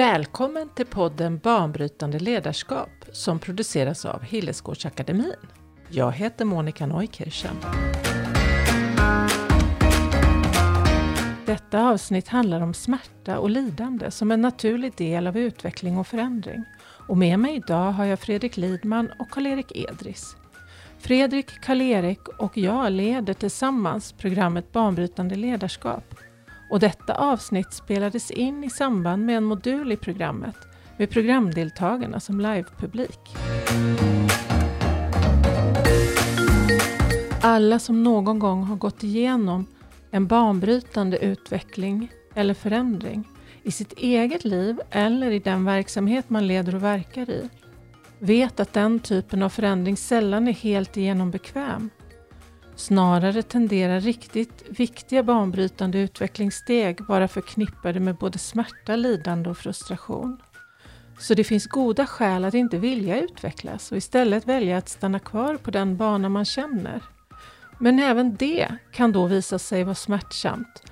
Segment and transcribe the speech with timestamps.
[0.00, 5.34] Välkommen till podden Banbrytande ledarskap som produceras av Hillesgårdsakademin.
[5.88, 7.56] Jag heter Monica Neukirchen.
[11.46, 16.64] Detta avsnitt handlar om smärta och lidande som en naturlig del av utveckling och förändring.
[17.08, 20.36] Och med mig idag har jag Fredrik Lidman och Karl-Erik Edris.
[20.98, 26.14] Fredrik, Karl-Erik och jag leder tillsammans programmet Banbrytande ledarskap
[26.70, 30.56] och detta avsnitt spelades in i samband med en modul i programmet
[30.96, 33.20] med programdeltagarna som livepublik.
[37.42, 39.66] Alla som någon gång har gått igenom
[40.10, 43.28] en banbrytande utveckling eller förändring
[43.62, 47.48] i sitt eget liv eller i den verksamhet man leder och verkar i
[48.18, 51.90] vet att den typen av förändring sällan är helt igenom bekväm
[52.80, 60.40] Snarare tenderar riktigt viktiga banbrytande utvecklingssteg vara förknippade med både smärta, lidande och frustration.
[61.18, 65.56] Så det finns goda skäl att inte vilja utvecklas och istället välja att stanna kvar
[65.56, 67.02] på den bana man känner.
[67.78, 70.82] Men även det kan då visa sig vara smärtsamt.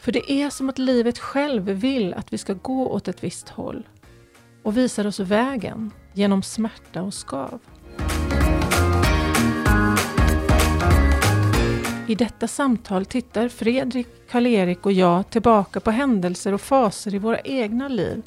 [0.00, 3.48] För det är som att livet själv vill att vi ska gå åt ett visst
[3.48, 3.88] håll
[4.62, 7.60] och visar oss vägen genom smärta och skav.
[12.08, 17.40] I detta samtal tittar Fredrik, Karl-Erik och jag tillbaka på händelser och faser i våra
[17.40, 18.22] egna liv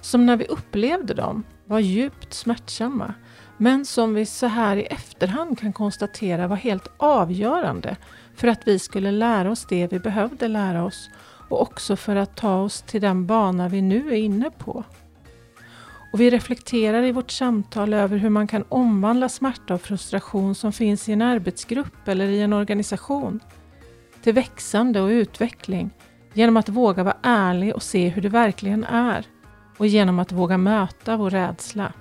[0.00, 3.14] som när vi upplevde dem var djupt smärtsamma
[3.56, 7.96] men som vi så här i efterhand kan konstatera var helt avgörande
[8.34, 11.10] för att vi skulle lära oss det vi behövde lära oss
[11.48, 14.84] och också för att ta oss till den bana vi nu är inne på.
[16.12, 20.72] Och vi reflekterar i vårt samtal över hur man kan omvandla smärta och frustration som
[20.72, 23.40] finns i en arbetsgrupp eller i en organisation
[24.22, 25.90] till växande och utveckling
[26.34, 29.26] genom att våga vara ärlig och se hur det verkligen är
[29.76, 31.92] och genom att våga möta vår rädsla.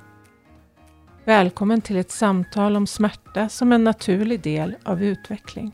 [1.25, 5.73] Välkommen till ett samtal om smärta som en naturlig del av utveckling.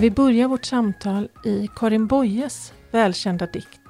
[0.00, 3.80] Vi börjar vårt samtal i Karin Boyes välkända dikt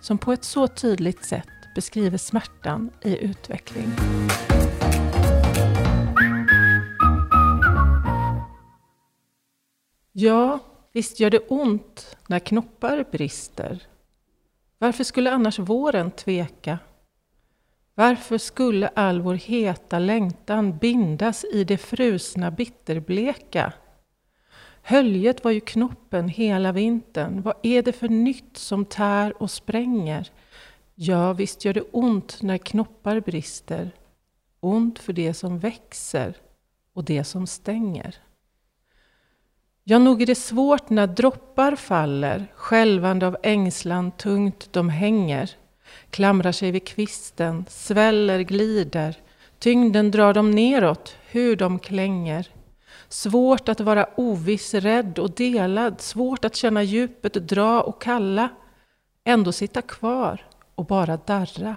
[0.00, 3.86] som på ett så tydligt sätt beskriver smärtan i utveckling.
[10.12, 10.58] Ja,
[10.92, 13.82] visst gör det ont när knoppar brister.
[14.78, 16.78] Varför skulle annars våren tveka?
[17.94, 23.72] Varför skulle all vår heta längtan bindas i det frusna bitterbleka?
[24.86, 27.42] Höljet var ju knoppen hela vintern.
[27.42, 30.30] Vad är det för nytt som tär och spränger?
[30.94, 33.90] Ja, visst gör det ont när knoppar brister.
[34.60, 36.36] Ont för det som växer
[36.94, 38.16] och det som stänger.
[39.84, 45.50] Ja, nog är det svårt när droppar faller, skälvande av ängslan tungt de hänger.
[46.10, 49.16] Klamrar sig vid kvisten, sväller, glider.
[49.58, 52.53] Tyngden drar dem neråt, hur de klänger.
[53.14, 56.00] Svårt att vara oviss, rädd och delad.
[56.00, 58.48] Svårt att känna djupet, dra och kalla.
[59.24, 60.40] Ändå sitta kvar
[60.74, 61.76] och bara darra.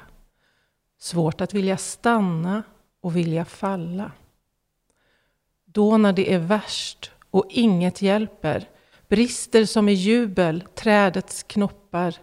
[0.99, 2.63] Svårt att vilja stanna
[3.01, 4.11] och vilja falla.
[5.65, 8.69] Då när det är värst och inget hjälper,
[9.07, 12.15] brister som i jubel trädets knoppar.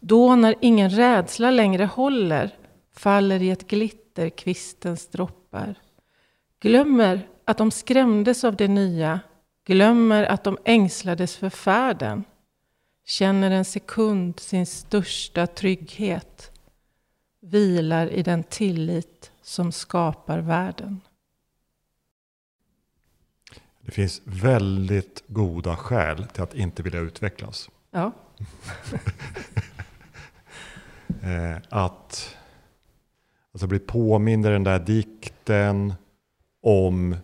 [0.00, 2.50] Då när ingen rädsla längre håller,
[2.94, 5.74] faller i ett glitter kvistens droppar.
[6.60, 9.20] Glömmer att de skrämdes av det nya,
[9.64, 12.24] glömmer att de ängslades för färden,
[13.04, 16.50] känner en sekund sin största trygghet,
[17.40, 21.00] vilar i den tillit som skapar världen.
[23.80, 27.70] Det finns väldigt goda skäl till att inte vilja utvecklas.
[27.90, 28.12] Ja.
[31.22, 32.36] Eh, att
[33.52, 35.94] alltså bli påmind i den där dikten
[36.62, 37.16] om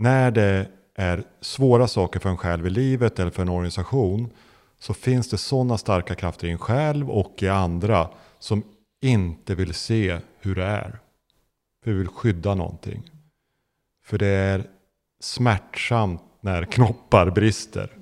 [0.00, 4.30] när det är svåra saker för en själv i livet eller för en organisation
[4.78, 8.08] så finns det sådana starka krafter i en själv och i andra
[8.38, 8.62] som
[9.02, 10.98] inte vill se hur det är.
[11.84, 13.10] För vi vill skydda någonting.
[14.04, 14.66] För det är
[15.20, 17.96] smärtsamt när knoppar brister.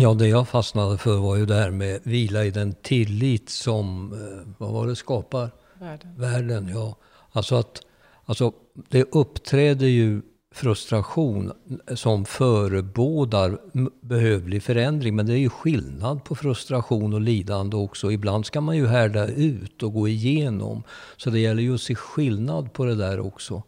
[0.00, 4.12] Ja, det jag fastnade för var ju det här med vila i den tillit som,
[4.12, 5.50] eh, vad var det, skapar?
[5.78, 6.14] Världen.
[6.16, 6.96] Världen, ja.
[7.32, 7.80] Alltså att,
[8.24, 8.52] alltså
[8.88, 10.22] det uppträder ju
[10.56, 11.52] frustration
[11.94, 13.58] som förebådar
[14.00, 15.16] behövlig förändring.
[15.16, 18.12] Men det är ju skillnad på frustration och lidande också.
[18.12, 20.82] Ibland ska man ju härda ut och gå igenom.
[21.16, 23.62] Så det gäller ju att se skillnad på det där också.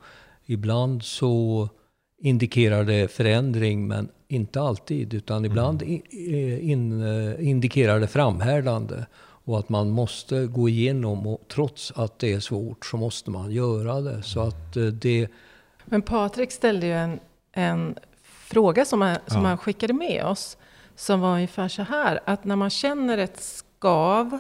[0.47, 1.69] Ibland så
[2.21, 6.03] indikerar det förändring men inte alltid, utan ibland in,
[6.61, 7.03] in,
[7.41, 9.07] indikerar det framhärdande.
[9.45, 13.51] Och att man måste gå igenom, och trots att det är svårt så måste man
[13.51, 14.23] göra det.
[14.23, 15.29] Så att det...
[15.91, 17.21] Men Patrik ställde ju en,
[17.53, 19.49] en fråga som, han, som ja.
[19.49, 20.57] han skickade med oss.
[20.97, 24.39] Som var ungefär så här, att när man känner ett skav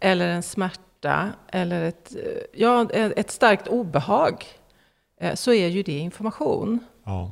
[0.00, 2.16] eller en smärta eller ett,
[2.52, 4.44] ja, ett starkt obehag
[5.20, 6.78] eh, så är ju det information.
[7.04, 7.30] Ja.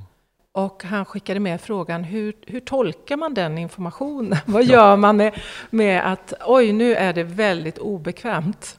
[0.52, 4.38] Och han skickade med frågan, hur, hur tolkar man den informationen?
[4.46, 5.40] Vad gör man med,
[5.70, 8.78] med att, oj, nu är det väldigt obekvämt?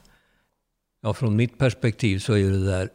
[1.00, 2.88] Ja, från mitt perspektiv så är det där,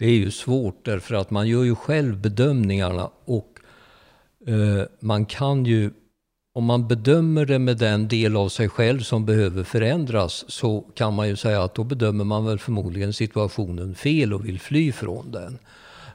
[0.00, 3.58] det är ju svårt därför att man gör ju själv bedömningarna och
[4.46, 5.90] eh, man kan ju
[6.52, 11.14] om man bedömer det med den del av sig själv som behöver förändras så kan
[11.14, 15.32] man ju säga att då bedömer man väl förmodligen situationen fel och vill fly från
[15.32, 15.58] den.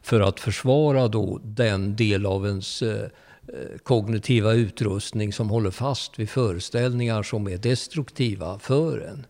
[0.01, 3.01] För att försvara då den del av ens eh,
[3.47, 9.25] eh kognitiva utrustning som håller fast vid föreställningar som är destruktiva för en.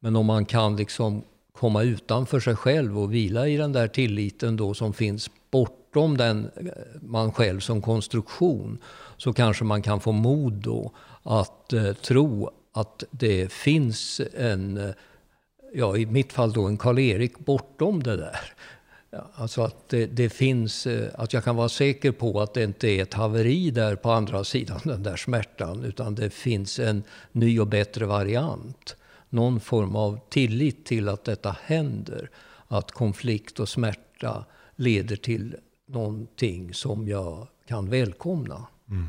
[0.00, 1.22] Men om man kan liksom
[1.58, 6.50] komma utanför sig själv och vila i den där tilliten då som finns bortom den
[6.56, 8.78] eh, man själv som konstruktion
[9.16, 10.92] så kanske man kan få mod då
[11.22, 14.94] att eh, tro att det finns en, eh,
[15.74, 18.40] ja i mitt fall då en Karl-Erik bortom det där.
[19.34, 22.88] Alltså att det, det, finns, eh, att jag kan vara säker på att det inte
[22.88, 27.02] är ett haveri där på andra sidan den där smärtan, utan det finns en
[27.32, 28.96] ny och bättre variant.
[29.34, 32.30] Någon form av tillit till att detta händer.
[32.68, 34.44] Att konflikt och smärta
[34.76, 35.56] leder till
[35.88, 38.66] någonting som jag kan välkomna.
[38.90, 39.08] Mm.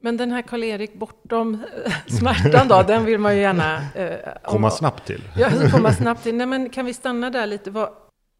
[0.00, 3.92] Men den här Karl-Erik bortom eh, smärtan då, den vill man ju gärna...
[3.94, 5.22] Eh, komma snabbt till.
[5.36, 6.34] Ja, komma snabbt till.
[6.34, 7.70] Nej, men kan vi stanna där lite?
[7.70, 7.88] Vad,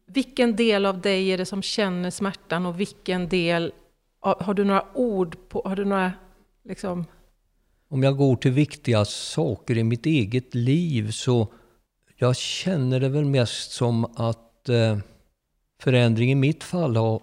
[0.05, 3.73] vilken del av dig är det som känner smärtan och vilken del...
[4.19, 5.61] Har du några ord på...
[5.65, 6.11] Har du några
[6.63, 7.05] liksom...
[7.89, 11.47] Om jag går till viktiga saker i mitt eget liv så
[12.15, 14.97] jag känner det väl mest som att eh,
[15.81, 17.21] förändring i mitt fall har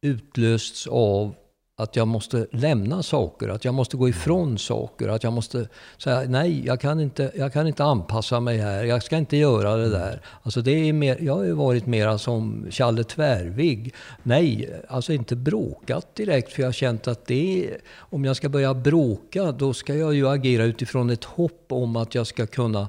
[0.00, 1.34] utlösts av
[1.76, 5.68] att jag måste lämna saker, att jag måste gå ifrån saker, att jag måste
[5.98, 9.76] säga nej, jag kan inte, jag kan inte anpassa mig här, jag ska inte göra
[9.76, 10.20] det där.
[10.42, 13.94] Alltså det är mer, jag har ju varit mera som Challe Tvärvig.
[14.22, 18.74] Nej, alltså inte bråkat direkt, för jag har känt att det om jag ska börja
[18.74, 22.88] bråka, då ska jag ju agera utifrån ett hopp om att jag ska kunna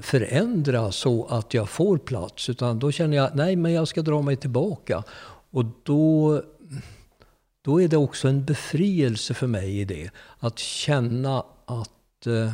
[0.00, 2.48] förändra så att jag får plats.
[2.48, 5.02] Utan då känner jag, nej men jag ska dra mig tillbaka.
[5.50, 6.42] Och då
[7.62, 10.10] då är det också en befrielse för mig i det.
[10.38, 12.52] Att känna att eh,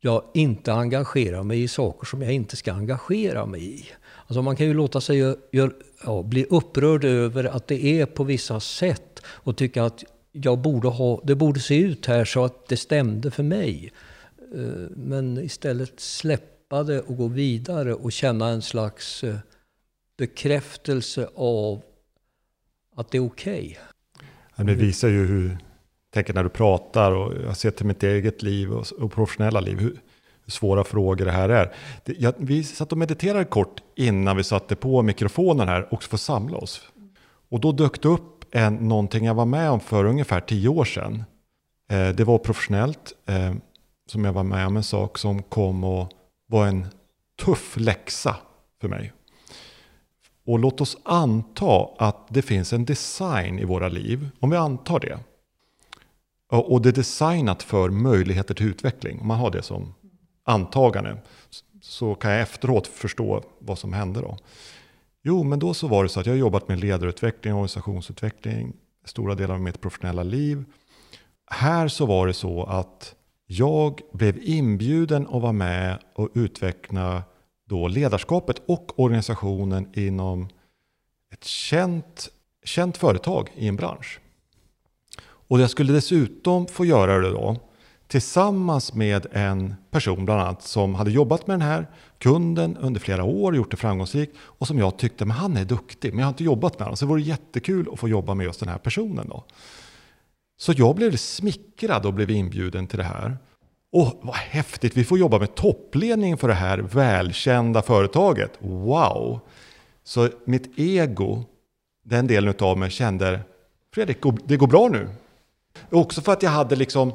[0.00, 3.88] jag inte engagerar mig i saker som jag inte ska engagera mig i.
[4.26, 5.16] Alltså man kan ju låta sig
[5.52, 5.72] gör,
[6.04, 10.88] ja, bli upprörd över att det är på vissa sätt och tycka att jag borde
[10.88, 13.92] ha, det borde se ut här så att det stämde för mig.
[14.54, 19.36] Eh, men istället släppa det och gå vidare och känna en slags eh,
[20.16, 21.82] bekräftelse av
[22.94, 23.66] att det är okej.
[23.70, 23.76] Okay.
[24.66, 25.58] Det visar ju hur,
[26.14, 29.78] tänker när du pratar och jag ser till mitt eget liv och, och professionella liv,
[29.78, 30.00] hur,
[30.44, 31.74] hur, svåra frågor det här är.
[32.04, 36.16] Det, jag, vi satt och mediterade kort innan vi satte på mikrofonen här och för
[36.16, 36.82] att samla oss.
[37.50, 40.84] Och då dök det upp en, någonting jag var med om för ungefär tio år
[40.84, 41.24] sedan.
[41.90, 43.54] Eh, det var professionellt, eh,
[44.06, 46.12] som jag var med om en sak som kom och
[46.46, 46.86] var en
[47.44, 48.36] tuff läxa
[48.80, 49.12] för mig.
[50.48, 54.28] Och låt oss anta att det finns en design i våra liv.
[54.40, 55.18] Om vi antar det.
[56.48, 59.20] Och det är designat för möjligheter till utveckling.
[59.20, 59.94] Om man har det som
[60.44, 61.16] antagande.
[61.82, 64.36] Så kan jag efteråt förstå vad som hände då.
[65.22, 68.72] Jo, men då så var det så att jag har jobbat med ledarutveckling och organisationsutveckling
[69.04, 70.64] stora delar av mitt professionella liv.
[71.46, 73.14] Här så var det så att
[73.46, 77.22] jag blev inbjuden att vara med och utveckla
[77.68, 80.48] då ledarskapet och organisationen inom
[81.32, 82.28] ett känt,
[82.64, 84.20] känt företag i en bransch.
[85.20, 87.56] Och jag skulle dessutom få göra det då
[88.06, 91.86] tillsammans med en person bland annat som hade jobbat med den här
[92.18, 96.12] kunden under flera år, gjort det framgångsrikt och som jag tyckte, men han är duktig,
[96.12, 96.96] men jag har inte jobbat med honom.
[96.96, 99.44] Så det vore jättekul att få jobba med just den här personen då.
[100.56, 103.38] Så jag blev smickrad och blev inbjuden till det här.
[103.90, 108.52] Åh, vad häftigt, vi får jobba med toppledningen för det här välkända företaget.
[108.58, 109.40] Wow!
[110.04, 111.44] Så mitt ego,
[112.04, 113.40] den delen av mig kände,
[113.94, 115.08] Fredrik, det går bra nu.
[115.90, 117.12] Också för att jag hade liksom,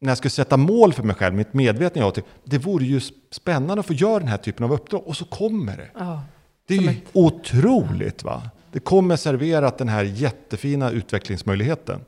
[0.00, 3.00] när jag skulle sätta mål för mig själv, mitt medvetna jag, det vore ju
[3.30, 5.02] spännande att få göra den här typen av uppdrag.
[5.06, 5.90] Och så kommer det.
[5.98, 6.22] Ja,
[6.66, 7.04] det är ju ett...
[7.12, 8.42] otroligt va.
[8.72, 12.00] Det kommer serverat den här jättefina utvecklingsmöjligheten.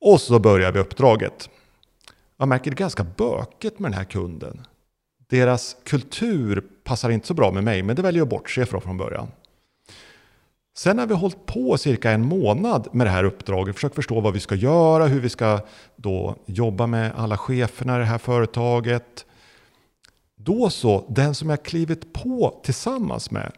[0.00, 1.48] Och så börjar vi uppdraget.
[2.42, 4.66] Jag märker det är ganska bökigt med den här kunden.
[5.28, 8.80] Deras kultur passar inte så bra med mig, men det väljer jag att bortse från
[8.80, 9.28] från början.
[10.76, 14.32] Sen har vi hållit på cirka en månad med det här uppdraget, försökt förstå vad
[14.32, 15.60] vi ska göra, hur vi ska
[15.96, 19.26] då jobba med alla cheferna i det här företaget.
[20.36, 23.52] Då så, den som jag klivit på tillsammans med,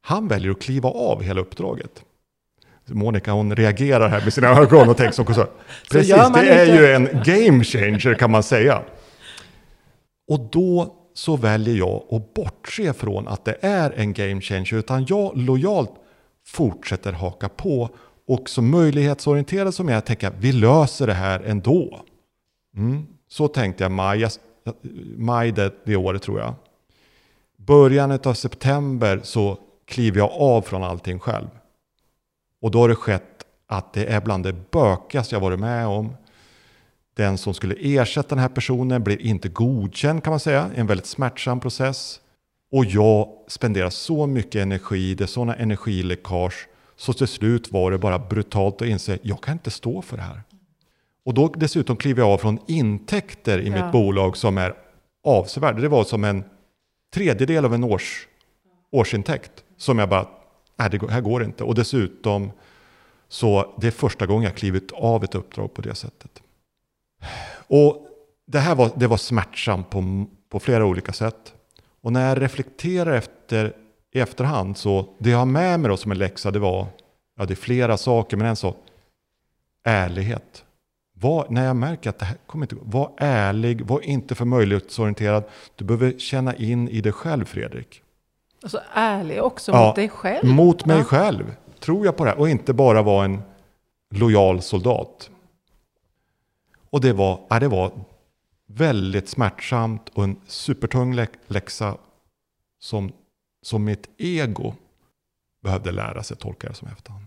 [0.00, 2.04] han väljer att kliva av hela uppdraget.
[2.88, 5.46] Monica hon reagerar här med sina ögon och tänker så.
[5.90, 8.82] Precis, det är ju en game changer kan man säga.
[10.28, 15.06] Och då så väljer jag att bortse från att det är en game changer, utan
[15.08, 15.90] jag lojalt
[16.46, 17.88] fortsätter haka på.
[18.28, 22.00] Och så möjlighetsorienterad som jag tänker, vi löser det här ändå.
[22.76, 23.06] Mm.
[23.28, 24.28] Så tänkte jag maj,
[25.16, 26.54] maj det, det året tror jag.
[27.56, 31.48] Början av september så kliver jag av från allting själv.
[32.66, 36.16] Och då har det skett att det är bland det bökigaste jag varit med om.
[37.14, 40.70] Den som skulle ersätta den här personen blir inte godkänd kan man säga.
[40.74, 42.20] En väldigt smärtsam process.
[42.72, 46.68] Och jag spenderar så mycket energi, det är sådana energiläckage.
[46.96, 50.22] Så till slut var det bara brutalt att inse, jag kan inte stå för det
[50.22, 50.42] här.
[51.24, 53.74] Och då dessutom kliver jag av från intäkter i ja.
[53.74, 54.74] mitt bolag som är
[55.24, 55.80] avsevärda.
[55.80, 56.44] Det var som en
[57.14, 58.28] tredjedel av en års,
[58.90, 59.52] årsintäkt.
[59.76, 60.26] Som jag bara,
[60.76, 61.64] nej det här går inte.
[61.64, 62.50] Och dessutom
[63.28, 66.42] så det är första gången jag klivit av ett uppdrag på det sättet.
[67.68, 68.06] Och
[68.46, 71.54] det här var, det var smärtsamt på, på flera olika sätt.
[72.00, 73.76] Och när jag reflekterar efter,
[74.12, 76.86] i efterhand så det jag har med mig då som en läxa det var,
[77.36, 78.76] ja det är flera saker men en sak,
[79.84, 80.64] ärlighet.
[81.18, 85.44] Var, när jag märker att det här kommer inte var ärlig, var inte för möjlighetsorienterad.
[85.76, 88.02] Du behöver känna in i dig själv Fredrik.
[88.66, 90.46] Alltså ärlig också ja, mot dig själv?
[90.46, 91.04] Mot mig ja.
[91.04, 91.56] själv.
[91.78, 92.38] Tror jag på det här?
[92.38, 93.42] Och inte bara vara en
[94.10, 95.30] lojal soldat.
[96.90, 97.92] Och det var, ja, det var
[98.66, 101.96] väldigt smärtsamt och en supertung läxa
[102.78, 103.12] som,
[103.62, 104.74] som mitt ego
[105.62, 107.26] behövde lära sig tolka det som efterhand.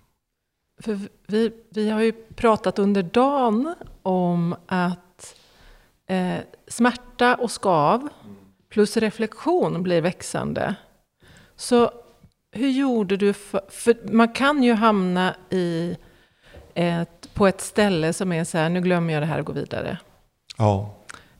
[0.81, 5.35] För vi, vi har ju pratat under dagen om att
[6.05, 8.09] eh, smärta och skav
[8.69, 10.75] plus reflektion blir växande.
[11.59, 11.91] Så
[12.51, 13.33] hur gjorde du?
[13.33, 15.97] För, för man kan ju hamna i
[16.73, 19.53] ett, på ett ställe som är så här, nu glömmer jag det här och går
[19.53, 19.97] vidare.
[20.57, 20.95] Ja.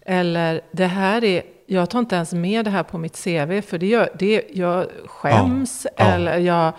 [0.06, 3.78] Eller det här är, jag tar inte ens med det här på mitt CV för
[3.78, 5.88] det gör, det, jag skäms.
[5.98, 6.06] Ja.
[6.06, 6.74] Eller jag,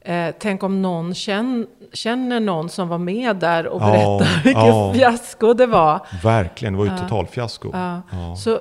[0.00, 4.40] eh, tänk om någon känner, känner någon som var med där och berättar ja.
[4.44, 4.92] vilket ja.
[4.94, 6.06] fiasko det var.
[6.22, 7.70] Verkligen, det var ju ett totalfiasko.
[7.72, 8.02] Ja.
[8.36, 8.60] Så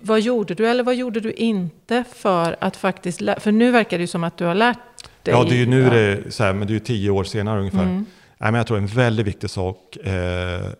[0.00, 4.02] vad gjorde du eller vad gjorde du inte för att faktiskt För nu verkar det
[4.02, 4.78] ju som att du har lärt
[5.22, 5.34] dig.
[5.34, 7.58] Ja, det är ju nu det, så här, men det är ju tio år senare
[7.58, 7.82] ungefär.
[7.82, 8.06] Mm.
[8.38, 9.96] Nej, men jag tror en väldigt viktig sak.
[9.96, 10.70] Eh,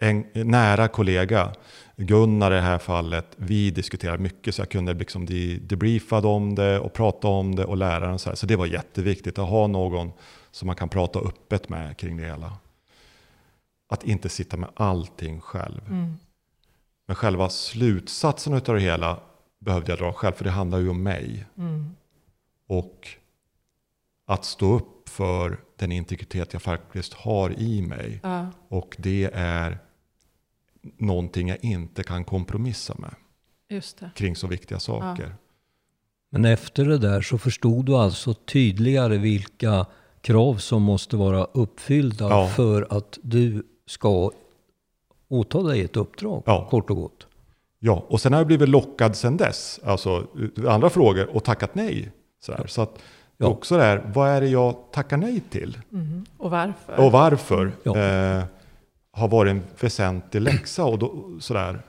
[0.00, 1.52] en nära kollega
[1.96, 5.26] Gunnar i det här fallet, vi diskuterade mycket så jag kunde liksom
[5.60, 8.36] debriefa om det och prata om det och läraren så här.
[8.36, 10.12] Så det var jätteviktigt att ha någon
[10.50, 12.52] som man kan prata öppet med kring det hela.
[13.88, 15.80] Att inte sitta med allting själv.
[15.88, 16.14] Mm.
[17.08, 19.20] Men själva slutsatsen av det hela
[19.58, 21.46] behövde jag dra själv, för det handlar ju om mig.
[21.58, 21.90] Mm.
[22.66, 23.08] Och
[24.26, 28.20] att stå upp för den integritet jag faktiskt har i mig.
[28.22, 28.46] Ja.
[28.68, 29.78] Och det är
[30.96, 33.14] någonting jag inte kan kompromissa med.
[34.14, 35.26] Kring så viktiga saker.
[35.28, 35.34] Ja.
[36.30, 39.86] Men efter det där så förstod du alltså tydligare vilka
[40.20, 42.48] krav som måste vara uppfyllda ja.
[42.48, 44.32] för att du ska
[45.28, 46.68] åta dig ett uppdrag, ja.
[46.70, 47.26] kort och gott.
[47.78, 50.26] Ja, och sen har jag blivit lockad sen dess, alltså
[50.68, 52.12] andra frågor, och tackat nej.
[52.40, 52.66] Sådär.
[52.66, 52.98] Så att
[53.36, 53.46] ja.
[53.46, 55.78] också där, vad är det jag tackar nej till?
[55.92, 56.24] Mm.
[56.38, 57.04] Och varför?
[57.04, 57.72] Och varför?
[57.82, 57.98] Ja.
[57.98, 58.44] Eh,
[59.12, 61.82] har varit en väsentlig läxa och då, sådär.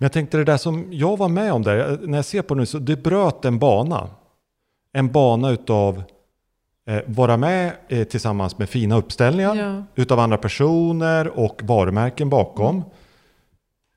[0.00, 2.54] Men jag tänkte det där som jag var med om där, när jag ser på
[2.54, 4.08] det nu, så det bröt en bana.
[4.92, 6.02] En bana utav
[7.06, 9.84] vara med eh, tillsammans med fina uppställningar ja.
[10.02, 12.76] utav andra personer och varumärken bakom.
[12.76, 12.90] Mm.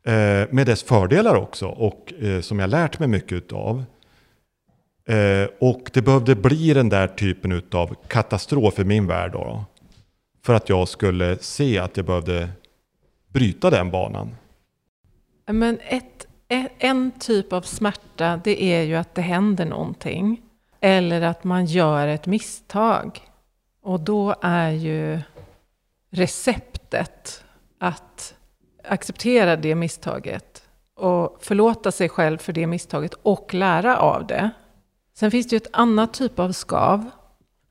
[0.06, 3.84] Eh, med dess fördelar också och eh, som jag lärt mig mycket utav.
[5.08, 9.32] Eh, och det behövde bli den där typen av katastrof i min värld.
[9.32, 9.66] Då,
[10.46, 12.50] för att jag skulle se att jag behövde
[13.28, 14.36] bryta den banan.
[15.46, 16.28] Men ett,
[16.80, 20.42] en typ av smärta det är ju att det händer någonting.
[20.86, 23.22] Eller att man gör ett misstag.
[23.82, 25.20] Och då är ju
[26.10, 27.44] receptet
[27.80, 28.36] att
[28.84, 30.64] acceptera det misstaget.
[30.96, 34.50] Och förlåta sig själv för det misstaget och lära av det.
[35.14, 37.10] Sen finns det ju ett annat typ av skav.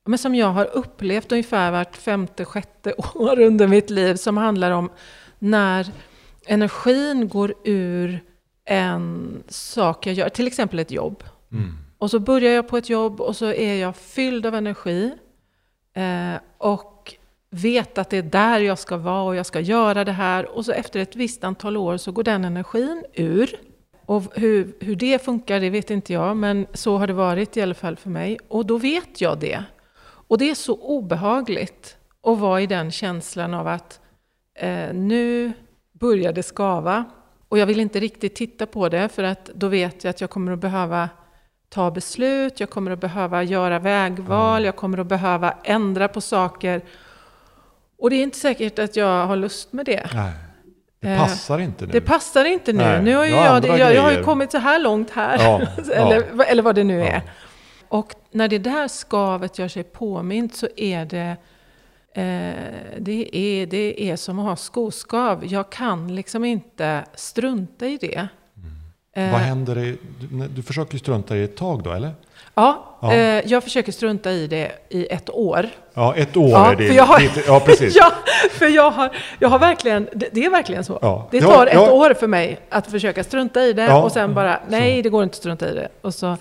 [0.04, 4.70] men som jag har upplevt ungefär vart femte, sjätte år under mitt liv som handlar
[4.70, 4.90] om
[5.38, 5.92] när
[6.46, 8.20] energin går ur
[8.64, 11.24] en sak jag gör, till exempel ett jobb.
[11.52, 11.78] Mm.
[12.02, 15.12] Och så börjar jag på ett jobb och så är jag fylld av energi.
[15.94, 17.14] Eh, och
[17.50, 20.56] vet att det är där jag ska vara och jag ska göra det här.
[20.56, 23.60] Och så efter ett visst antal år så går den energin ur.
[24.06, 27.62] Och hur, hur det funkar, det vet inte jag, men så har det varit i
[27.62, 28.38] alla fall för mig.
[28.48, 29.64] Och då vet jag det.
[30.04, 34.00] Och det är så obehagligt att vara i den känslan av att
[34.54, 35.52] eh, nu
[35.92, 37.04] börjar det skava.
[37.48, 40.30] Och jag vill inte riktigt titta på det, för att då vet jag att jag
[40.30, 41.08] kommer att behöva
[41.72, 46.82] ta beslut, jag kommer att behöva göra vägval, jag kommer att behöva ändra på saker.
[47.98, 50.06] Och det är inte säkert att jag har lust med det.
[50.14, 50.32] Nej,
[51.00, 51.92] det Eh, passar inte nu.
[51.92, 52.78] Det passar inte nu.
[52.78, 55.38] Nej, nu har jag jag, jag, jag har ju kommit så här långt här.
[55.38, 55.60] Ja,
[55.94, 57.06] eller, eller vad det nu Ja.
[57.06, 57.22] är.
[57.88, 61.36] Och när det där skavet gör sig påmint så är det,
[62.14, 65.44] eh, det, är, det är som att ha skoskav.
[65.46, 68.28] Jag kan liksom inte strunta i det.
[69.14, 69.78] Eh, Vad händer?
[69.78, 72.10] I, du, du försöker ju strunta i det ett tag då, eller?
[72.54, 73.12] Ja, Ja.
[73.12, 75.68] Eh, jag försöker strunta i det i ett år.
[75.94, 76.86] Ja, ett år Ja, är det.
[76.88, 77.96] för jag har- ja precis.
[77.96, 78.12] ja,
[78.50, 80.98] för jag har, jag har verkligen, det, det är verkligen så.
[81.02, 81.28] Ja.
[81.30, 85.02] Det tar ett år för mig att försöka strunta i det och sen bara, nej
[85.02, 85.88] det går inte att strunta i det.
[86.00, 86.36] Och så,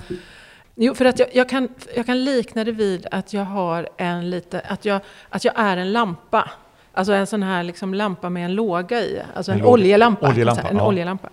[0.76, 4.30] jo, för att jag, jag, kan, jag kan likna det vid att jag har en
[4.30, 5.00] lite, att jag,
[5.30, 6.50] att jag är en lampa.
[6.94, 9.22] Alltså en sån här liksom lampa med en låga i.
[9.36, 10.28] Alltså en, En oljelampa.
[10.30, 11.30] Oljelampa, en oljelampa.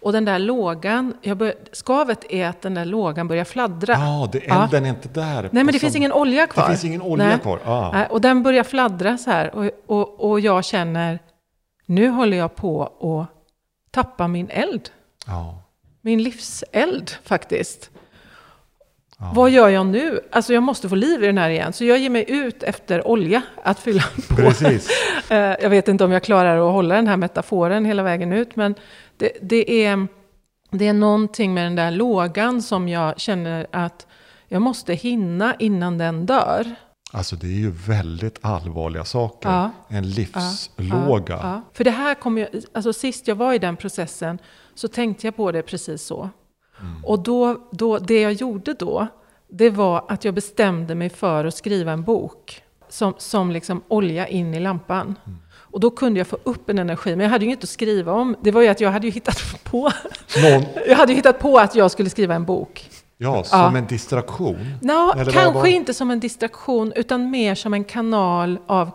[0.00, 3.92] Och den där lågan, bör, skavet är att den där lågan börjar fladdra.
[3.92, 4.64] Ja, det, Ja.
[4.64, 5.42] elden är inte där.
[5.42, 6.62] Nej, men det som- finns ingen olja kvar.
[6.64, 7.38] Det finns ingen olja Nej.
[7.38, 7.58] kvar.
[7.64, 8.04] Ah.
[8.06, 9.54] Och den börjar fladdra så här.
[9.54, 11.18] Och, och, och jag känner,
[11.86, 13.34] nu håller jag på att
[13.90, 14.90] tappa min eld.
[15.26, 15.62] Ja.
[16.00, 17.90] Min livseld faktiskt.
[19.18, 19.32] Ja.
[19.34, 20.20] Vad gör jag nu?
[20.32, 21.72] Alltså jag måste få liv i den här igen.
[21.72, 24.34] Så jag ger mig ut efter olja att fylla på.
[24.36, 24.88] Precis.
[25.30, 28.56] Eh, Jag vet inte om jag klarar att hålla den här metaforen hela vägen ut.
[28.56, 28.74] Men
[29.18, 30.06] det, det, är,
[30.70, 34.06] det är någonting med den där lågan som jag känner att
[34.48, 36.74] jag måste hinna innan den dör.
[37.12, 39.48] Alltså det är ju väldigt allvarliga saker.
[39.48, 39.70] Ja.
[39.88, 41.34] En livslåga.
[41.34, 41.62] Ja, ja.
[41.72, 44.38] För det här kom jag, alltså sist jag var i den processen
[44.74, 46.30] så tänkte jag på det precis så.
[47.04, 49.06] Och då, då, det jag gjorde då,
[49.48, 52.62] det var att jag bestämde mig för att skriva en bok.
[52.90, 55.14] Som, som liksom olja in i lampan.
[55.70, 57.10] Och då kunde jag få upp en energi.
[57.16, 58.36] Men jag hade ju inget att skriva om.
[58.42, 59.90] Det var ju att jag hade ju hittat på,
[60.42, 62.90] Någon, jag hade ju hittat på att jag skulle skriva en bok.
[63.18, 64.56] ja, som en distraktion.
[64.82, 68.90] Vad kanske var- inte som en distraktion, utan mer som en kanal, av,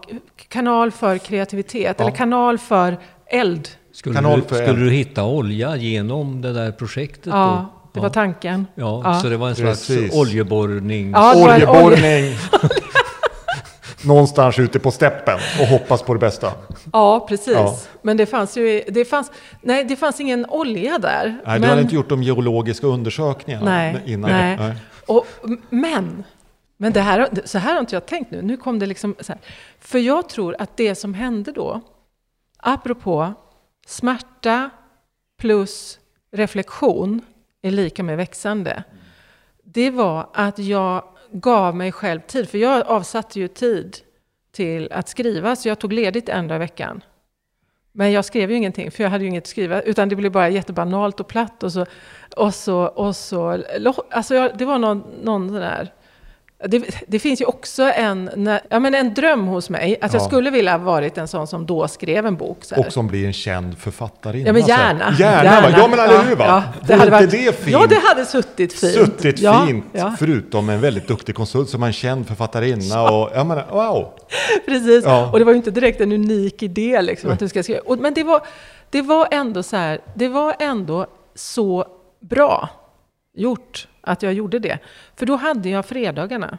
[0.50, 2.06] kanal för kreativitet, Ja.
[2.06, 3.68] eller kanal för eld.
[3.94, 4.80] Skulle, Kanal du, för skulle eld.
[4.80, 7.90] du hitta olja genom det där projektet Ja, då?
[7.94, 8.68] det var tanken.
[8.76, 9.20] Ja, Ja.
[9.20, 10.14] så det var en slags Precis.
[10.16, 11.12] oljeborrning.
[11.12, 12.34] Ja, Oljeborrning.
[14.06, 16.52] Någonstans ute på steppen och hoppas på det bästa.
[16.94, 17.54] Ja, precis.
[17.54, 17.78] Ja.
[18.02, 21.26] Men det fanns ju det fanns, nej, det fanns ingen olja där.
[21.26, 24.32] Nej, men, du hade inte gjort de geologiska undersökningarna Nej, innan?
[24.32, 24.76] nej.
[25.08, 25.26] Och,
[25.70, 26.24] men,
[26.78, 28.42] men det här, så här har inte jag tänkt nu.
[28.42, 29.42] Nu kom det liksom så här.
[29.80, 31.82] För jag tror att det som hände då,
[32.58, 33.34] apropå
[33.88, 34.70] smärta
[35.38, 36.00] plus
[36.32, 37.22] reflektion
[37.62, 38.84] är lika med växande.
[39.64, 43.98] Det var att jag gav mig själv tid, för jag avsatte ju tid
[44.52, 47.04] till att skriva, så jag tog ledigt en dag i veckan.
[47.92, 50.32] Men jag skrev ju ingenting, för jag hade ju inget att skriva, utan det blev
[50.32, 51.64] bara jättebanalt och platt.
[51.64, 51.86] Och så,
[52.38, 53.64] och så, och så
[54.10, 55.94] alltså jag, det var någon, någon sån där...
[56.68, 60.28] Det, det finns ju också en, ja, men en dröm hos mig, att jag Ja.
[60.28, 62.58] skulle vilja ha varit en sån som då skrev en bok.
[62.78, 64.48] Och som blir en känd författarinna.
[64.48, 65.16] Ja, men gärna.
[65.20, 65.76] Gärna, va?
[65.78, 66.36] Ja, men eller hur?
[66.36, 66.46] Va?
[66.48, 67.72] Ja, det hade varit, det fint?
[67.72, 68.94] Ja, det hade suttit fint.
[68.94, 73.12] Suttit ja, fint, Ja, förutom en väldigt duktig konsult som är en känd författarinna.
[73.12, 74.10] Och, jag menar, wow!
[74.66, 75.06] precis.
[75.32, 77.82] Och det var ju inte direkt en unik idé, liksom, att du ska skriva.
[77.86, 78.42] Och, men det var,
[78.90, 81.86] det var ändå så här, det var ändå så
[82.20, 82.70] bra
[83.34, 84.80] gjort att jag gjorde det.
[85.16, 86.58] För då hade jag fredagarna.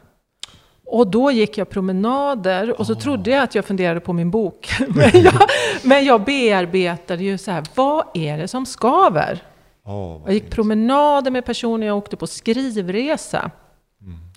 [0.87, 4.71] Och då gick jag promenader och så trodde jag att jag funderade på min bok.
[4.89, 5.35] Men jag,
[5.83, 9.43] men jag bearbetade ju så här, vad är det som skaver?
[9.85, 10.55] Oh, Jag gick fint.
[10.55, 13.51] promenader med personer, jag åkte på skrivresa.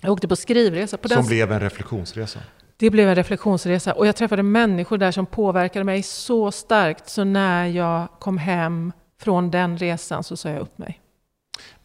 [0.02, 0.96] Jag åkte på skrivresa.
[0.96, 1.22] På Mm.
[1.22, 2.38] Som blev en reflektionsresa.
[2.76, 7.24] det blev en reflektionsresa och jag träffade människor där som påverkade mig så starkt så
[7.24, 11.00] när jag kom hem från den resan så sa jag upp mig.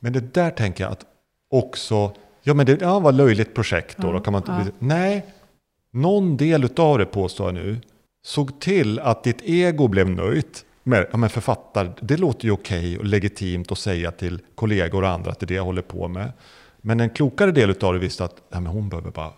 [0.04, 1.06] Men det där tänker jag att
[1.50, 2.12] också,
[2.42, 4.76] ja men det ja, var löjligt projekt då, Ja, då kan man inte, ja.
[4.80, 5.26] nej,
[5.92, 7.82] någon del utav det påstår jag nu,
[8.24, 12.98] såg till att ditt ego blev nöjt med, ja men författare, det låter ju okej
[12.98, 16.08] och legitimt att säga till kollegor och andra att det är det jag håller på
[16.08, 16.32] med.
[16.82, 19.32] Men en klokare del utav det visste att ja, men hon behöver bara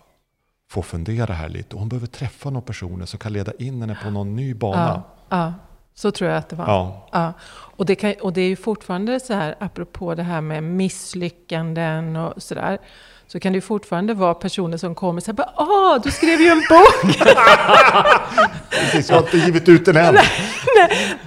[0.70, 1.74] få fundera här lite.
[1.74, 5.02] Och hon behöver träffa några personer som kan leda in henne på någon ny bana.
[5.28, 5.52] Ja, ja,
[5.98, 6.66] så tror jag att det var.
[6.66, 7.08] Ja.
[7.12, 7.32] Ja.
[7.76, 12.16] Och, det kan, och det är ju fortfarande så här, apropå det här med misslyckanden
[12.16, 12.78] och sådär.
[13.26, 16.48] Så kan det ju fortfarande vara personer som kommer och säger ah, du skrev ju
[16.48, 17.16] en bok!
[18.70, 20.16] Precis, jag har inte givit ut den än.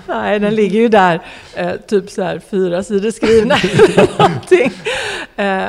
[0.08, 3.56] Nej, den ligger ju där, eh, typ så här fyra sidor skrivna.
[4.18, 4.72] någonting.
[5.36, 5.68] Eh,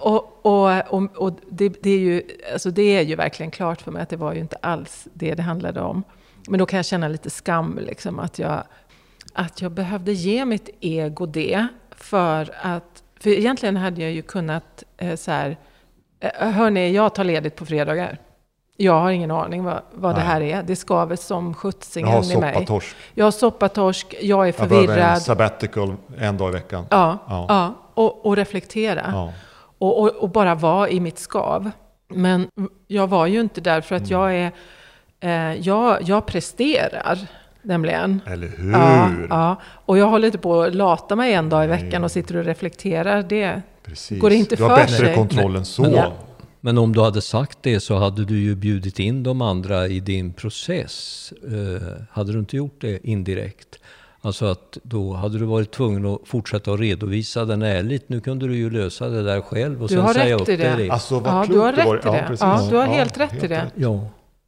[0.00, 3.90] och och, och, och det, det, är ju, alltså det är ju verkligen klart för
[3.90, 6.04] mig att det var ju inte alls det det handlade om.
[6.48, 8.62] Men då kan jag känna lite skam, liksom, att, jag,
[9.34, 11.66] att jag behövde ge mitt ego det.
[11.90, 15.56] För att, för egentligen hade jag ju kunnat eh, så här,
[16.20, 18.18] eh, hörni, jag tar ledigt på fredagar.
[18.76, 20.62] Jag har ingen aning vad, vad det här är.
[20.62, 22.52] Det skaver som sjuttsingen i mig.
[22.54, 22.96] soppatorsk.
[23.14, 25.22] Jag har soppatorsk, jag är Jag behöver en förvirrad.
[25.22, 26.86] sabbatical en dag i veckan.
[26.90, 27.46] Ja, Ja.
[27.48, 27.74] ja.
[27.94, 29.02] och, och reflektera.
[29.12, 29.32] Ja.
[29.78, 31.70] Och, och, och bara vara i mitt skav.
[32.08, 32.48] Men
[32.86, 34.12] jag var ju inte där för att Mm.
[34.20, 34.52] jag är...
[35.22, 37.18] Eh, jag, jag presterar,
[37.62, 38.20] nämligen.
[38.26, 38.72] Eller hur?
[38.72, 39.56] Ja, ja.
[39.86, 42.44] Och jag håller inte på att lata mig en dag i veckan och sitter och
[42.44, 43.22] reflekterar.
[43.22, 44.20] Det, Precis.
[44.20, 45.14] Går inte du har för bättre sig?
[45.14, 45.82] kontroll än så.
[45.82, 46.12] Men, Ja.
[46.60, 50.00] men om du hade sagt det så hade du ju bjudit in de andra i
[50.00, 51.32] din process.
[51.46, 53.78] Eh, hade du inte gjort det indirekt?
[54.24, 58.08] Alltså att då hade du varit tvungen att fortsätta att redovisa den ärligt.
[58.08, 60.48] Nu kunde du ju lösa det där själv och Du sen har säga rätt upp
[60.48, 60.74] i det.
[60.78, 60.90] det.
[60.90, 62.24] Alltså Ja, du har rätt i det.
[62.28, 62.40] precis.
[62.40, 63.56] Ja, du har helt rätt i det.
[63.64, 63.72] rätt.
[63.74, 64.00] Ja,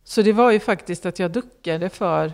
[0.04, 2.32] så det var ju faktiskt att jag duckade för...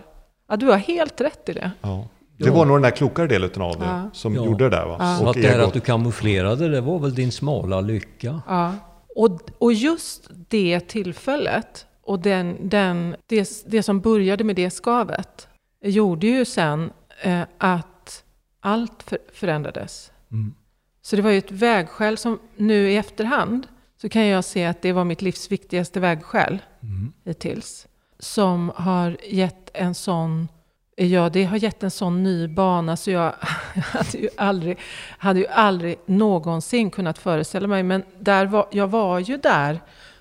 [0.49, 1.71] Ja, du har helt rätt i det.
[1.81, 2.07] Ja.
[2.37, 4.09] Det var nog den där klokare delen av det Ja.
[4.13, 4.45] som Ja.
[4.45, 4.95] gjorde det där va?
[4.99, 5.17] Ja.
[5.17, 8.41] så Och att det här att du kamouflerade det var väl din smala lycka.
[8.47, 8.73] Ja.
[9.15, 15.47] Och, och just det tillfället och den, den, det, det som började med det skavet
[15.83, 18.23] gjorde ju sen eh, att
[18.59, 20.11] allt för, förändrades.
[20.31, 20.53] Mm.
[21.01, 23.67] Så det var ju ett vägskäl som nu i efterhand
[24.01, 27.13] så kan jag se att det var mitt livs viktigaste vägskäl Mm.
[27.25, 27.87] hittills.
[28.19, 30.47] Som har gett en sån,
[30.95, 33.33] ja det har gett en sån ny bana så jag
[33.75, 34.77] hade ju aldrig,
[35.17, 37.83] hade ju aldrig någonsin kunnat föreställa mig.
[37.83, 39.79] Men där var, jag var ju där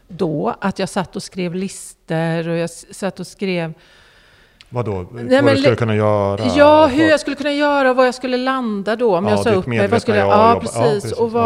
[0.09, 3.75] då, att jag satt och skrev lister och jag satt och skrev
[4.73, 4.93] Vadå?
[5.11, 6.45] vad men du skulle kunna göra?
[6.57, 9.41] Ja, hur jag skulle kunna göra och var jag skulle landa då om Ja, jag
[9.41, 9.89] sa upp mig.
[9.89, 10.77] Vad skulle, jag ja, jobba- precis.
[10.77, 11.43] ja, precis, Och vad,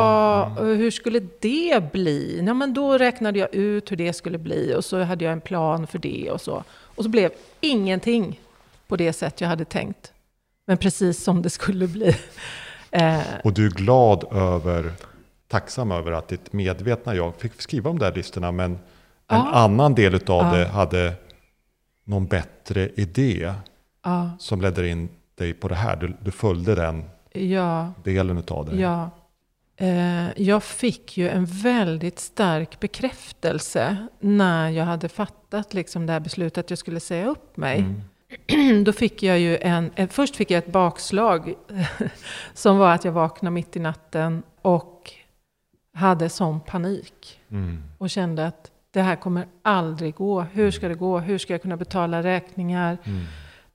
[0.59, 2.43] ja, hur skulle det bli?
[2.47, 5.41] Ja, men då räknade jag ut hur det skulle bli och så hade jag en
[5.41, 6.65] plan för det och så.
[6.83, 8.41] Och så blev ingenting
[8.89, 10.13] på det sätt jag hade tänkt.
[10.67, 12.17] Men precis som det skulle bli.
[12.97, 14.93] Eh, Och du är glad över,
[15.49, 18.79] tacksam över att ditt medvetna jag fick skriva de där listorna men
[19.29, 20.43] en annan del Ja.
[20.57, 21.13] det hade
[22.05, 23.55] någon bättre idé
[24.03, 25.97] ja, som ledde in dig på det här.
[25.97, 28.77] Du, du följde den ja, delen utav det.
[28.77, 29.11] ja.
[29.77, 36.21] Eh, jag fick ju en väldigt stark bekräftelse när jag hade fattat liksom det här
[36.21, 37.79] beslutet att jag skulle säga upp mig.
[38.49, 38.85] Mm.
[38.85, 41.55] Då fick jag ju en, eh, först fick jag ett bakslag
[42.55, 45.13] som var att jag vaknade mitt i natten och
[45.95, 47.41] hade sån panik.
[47.51, 47.83] Mm.
[47.99, 50.41] Och kände att det här kommer aldrig gå.
[50.41, 51.19] Hur ska det gå?
[51.19, 52.99] Hur ska jag kunna betala räkningar?
[53.05, 53.21] Mm.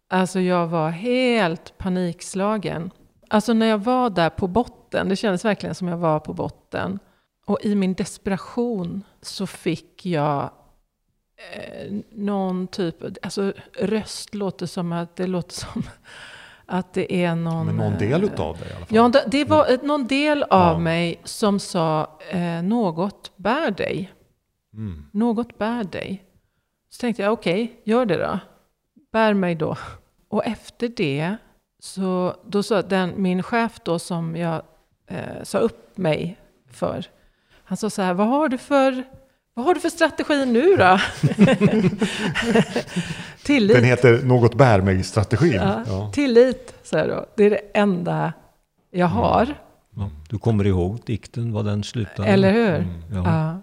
[0.09, 2.91] Alltså jag var helt panikslagen.
[3.29, 6.99] Alltså när jag var där på botten, det kändes verkligen som jag var på botten.
[7.45, 10.49] Och i min desperation så fick jag
[11.53, 15.83] eh, någon typ, alltså röst låter som att det låter som
[16.65, 17.65] att det är någon...
[17.65, 19.13] Men någon del eh, utav det i alla fall.
[19.15, 20.79] Ja, det- var ett- någon del av Ja.
[20.79, 24.11] mig som sa eh, något bär dig.
[24.79, 25.05] Mm.
[25.11, 26.23] Något bär dig.
[26.89, 28.39] Så tänkte jag, okej, gör det då.
[29.11, 29.77] Bär mig då.
[30.27, 31.37] Och efter det,
[31.79, 34.61] så då sa den, min chef då som jag
[35.07, 36.37] eh, sa upp mig
[36.71, 37.05] för,
[37.63, 39.03] han sa så här, vad har du för,
[39.53, 40.99] vad har du för strategi nu då?
[43.43, 43.75] Tillit.
[43.75, 45.53] Den heter Något bär mig-strategin.
[45.53, 46.11] Ja, Ja.
[46.13, 47.25] Tillit, sa jag då.
[47.35, 48.33] Det är det enda
[48.91, 49.55] jag har.
[49.95, 50.09] Ja.
[50.29, 52.27] Du kommer ihåg dikten, vad den slutade?
[52.29, 52.75] Eller hur?
[52.75, 53.25] Mm.
[53.25, 53.61] Ja.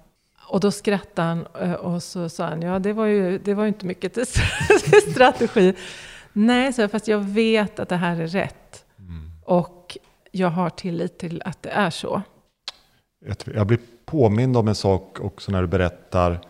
[0.48, 3.62] Och då skrattade han eh, och så sa han, ja det var ju, det var
[3.62, 4.26] ju inte mycket till
[5.12, 5.74] strategi.
[6.32, 8.84] Nej, så jag, fast jag vet att det här är rätt.
[8.98, 9.30] Mm.
[9.44, 9.98] Och
[10.30, 12.22] jag har tillit till att det är så.
[13.44, 16.40] Jag, blir påmind om en sak också när du berättar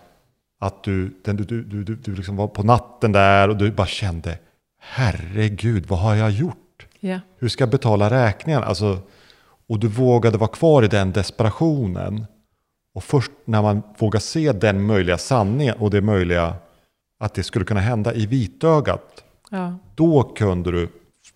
[0.61, 3.87] att du, den, du, du, du, du, liksom var på natten där och du bara
[3.87, 4.39] kände
[4.79, 6.87] Herregud, vad har jag gjort?
[7.01, 8.63] Ja, Hur ska jag betala räkningen?
[8.63, 8.99] Alltså,
[9.69, 12.27] och du vågade vara kvar i den desperationen.
[12.97, 16.55] Och först när man vågar se den möjliga sanningen och det möjliga
[17.19, 19.25] att det skulle kunna hända i vitögat.
[19.51, 20.89] ja, Då kunde du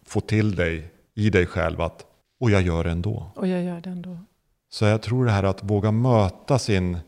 [0.07, 2.05] få till dig i dig själv att
[2.40, 3.31] och jag gör det ändå.
[3.35, 4.18] och jag gör det ändå.
[4.70, 6.99] Så jag tror det här att våga möta sin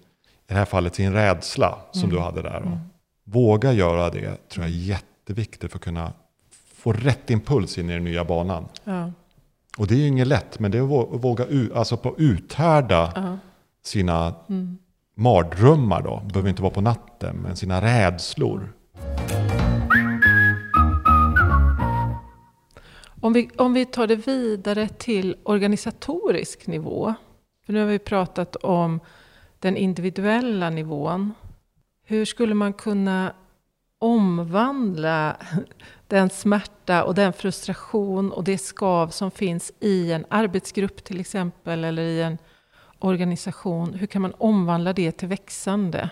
[0.47, 2.61] det här fallet sin rädsla som du hade där.
[2.65, 2.79] Då.
[3.25, 6.13] Våga göra det tror jag är jätteviktigt för att kunna
[6.75, 8.65] få rätt impuls in i den nya banan.
[8.85, 9.11] Ja.
[9.79, 11.47] Och det är ju inget lätt, men det är att vå- våga
[11.79, 13.39] alltså på uthärda Ja.
[13.83, 14.35] Sina
[15.15, 16.23] mardrömmar då.
[16.33, 18.73] Behöver inte vara på natten, men sina rädslor.
[23.21, 27.15] Om vi, om vi tar det vidare till organisatorisk nivå.
[27.67, 29.01] För nu har vi pratat om
[29.59, 31.35] den individuella nivån.
[32.05, 33.33] Hur skulle man kunna
[33.99, 35.37] omvandla
[36.07, 41.85] den smärta och den frustration och det skav som finns i en arbetsgrupp till exempel
[41.85, 42.39] eller i en
[43.05, 43.95] organisation.
[43.95, 46.11] Hur kan man omvandla det till växande?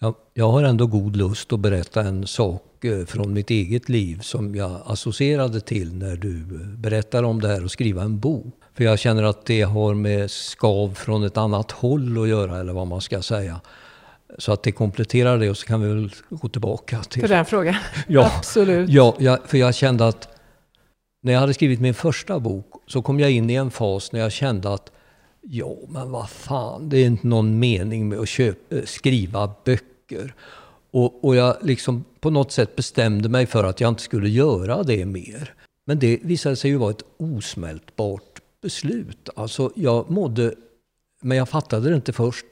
[0.00, 4.18] Jag, jag har ändå god lust att berätta en sak eh, från mitt eget liv
[4.20, 8.54] som jag associerade till när du eh, berättar om det här och skriva en bok.
[8.74, 12.72] För jag känner att det har med skav från ett annat håll att göra, eller
[12.72, 13.60] vad man ska säga.
[14.38, 17.20] Så att det kompletterar det och så kan vi väl gå tillbaka till...
[17.20, 17.74] För den frågan?
[18.06, 18.90] Ja, Absolut.
[18.90, 20.28] Ja, jag, för jag kände att
[21.22, 24.20] när jag hade skrivit min första bok så kom jag in i en fas när
[24.20, 24.92] jag kände att
[25.42, 30.34] ja, men vad fan, det är inte någon mening med att köpa, eh, skriva böcker.
[30.90, 34.82] Och, och jag liksom på något sätt bestämde mig för att jag inte skulle göra
[34.82, 35.54] det mer.
[35.84, 39.28] Men det visade sig ju vara ett osmältbart beslut.
[39.36, 40.54] Alltså jag mådde,
[41.22, 42.46] men jag fattade det inte först.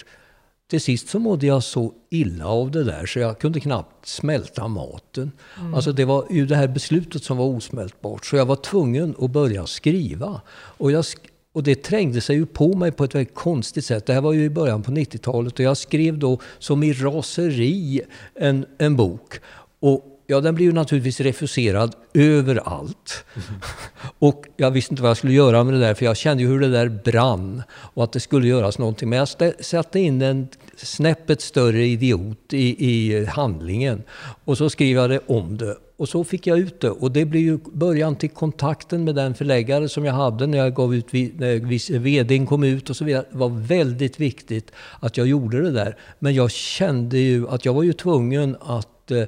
[0.71, 4.69] Till sist så mådde jag så illa av det där så jag kunde knappt smälta
[4.69, 5.33] maten.
[5.75, 8.27] Alltså det var ju det här beslutet som var osmältbart.
[8.27, 10.41] Så jag var tvungen att börja skriva.
[10.51, 14.07] Och, jag, sk- och det trängde sig ju på mig på ett väldigt konstigt sätt.
[14.07, 18.01] Det här var ju i början på 90-talet och jag skrev då som i raseri
[18.35, 19.41] en, en bok.
[19.81, 23.25] Och Ja, den blev ju naturligtvis refuserad överallt.
[24.19, 26.49] Och jag visste inte vad jag skulle göra med det där, för jag kände ju
[26.49, 29.09] hur det där brann och att det skulle göras någonting.
[29.09, 29.29] Men jag
[29.61, 34.03] satte in en snäppet större idiot i, i handlingen
[34.45, 35.77] och så skrev jag det om det.
[35.99, 39.35] Och så fick jag ut det och det blev ju början till kontakten med den
[39.35, 43.25] förläggare som jag hade när jag gav ut, när vdn kom ut och så vidare.
[43.31, 45.97] Det var väldigt viktigt att jag gjorde det där.
[46.19, 49.23] Men jag kände ju att jag var ju tvungen att eh,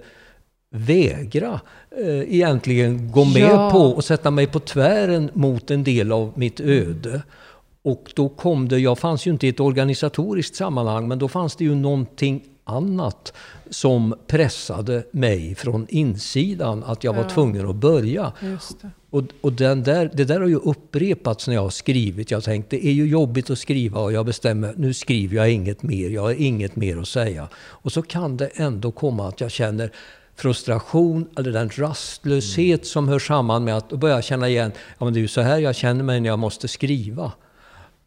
[0.71, 1.61] vägra
[2.05, 3.71] eh, egentligen gå med Ja.
[3.71, 7.23] på och sätta mig på tvären mot en del av mitt öde.
[7.83, 11.57] Och då kom det, jag fanns ju inte i ett organisatoriskt sammanhang, men då fanns
[11.57, 13.33] det ju någonting annat
[13.71, 17.29] som pressade mig från insidan att jag var Ja.
[17.29, 18.33] tvungen att börja.
[19.11, 22.31] Och, och den där, det där har ju upprepats när jag har skrivit.
[22.31, 25.83] Jag tänkte det är ju jobbigt att skriva och jag bestämmer nu skriver jag inget
[25.83, 26.11] mer.
[26.11, 27.49] Jag har inget mer att säga.
[27.57, 29.93] Och så kan det ändå komma att jag känner
[30.37, 35.05] frustration eller den rastlöshet som hör samman med att då börjar jag känna igen, ja
[35.05, 37.33] men det är ju så här jag känner mig när jag måste skriva.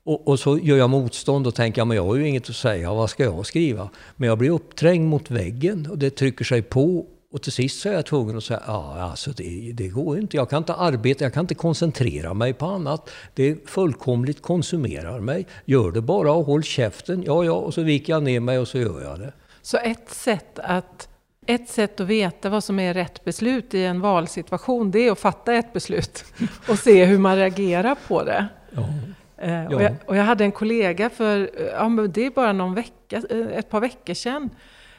[0.05, 2.55] Och, och så gör jag motstånd och tänker, ja, men jag har ju inget att
[2.55, 3.89] säga, vad ska jag skriva?
[4.15, 7.05] Men jag blir uppträngd mot väggen och det trycker sig på.
[7.31, 10.37] Och till sist så är jag tvungen att säga, ja alltså det, det går inte.
[10.37, 13.09] Jag kan inte arbeta, jag kan inte koncentrera mig på annat.
[13.33, 15.47] Det fullkomligt konsumerar mig.
[15.65, 17.23] Gör det bara och håll käften.
[17.23, 19.33] Ja, ja, och så viker jag ner mig och så gör jag det.
[19.61, 21.09] Så ett sätt att
[21.45, 25.19] ett sätt att veta vad som är rätt beslut i en valsituation, det är att
[25.19, 26.25] fatta ett beslut
[26.69, 28.47] och se hur man reagerar på det.
[28.71, 28.85] Ja.
[29.43, 29.75] Eh, Ja.
[29.75, 32.73] och, jag, och jag hade en kollega för, eh, ja, men det är bara någon
[32.75, 34.49] vecka, eh, ett par veckor sedan,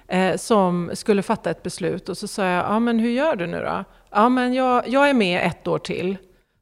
[0.09, 2.09] eh, som skulle fatta ett beslut.
[2.09, 3.85] Och så sa jag, ja men hur gör du nu då?
[4.11, 6.17] Ja men jag, jag är med ett år till,